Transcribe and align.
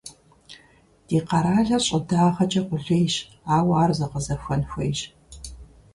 Ди 1.07 1.17
къэралыр 1.27 1.83
щӀыдагъэкӀэ 1.85 2.61
къулейщ, 2.67 3.15
ауэ 3.55 3.73
ар 3.83 3.91
зэгъэзэхуэн 3.97 4.61
хуейщ. 4.69 4.99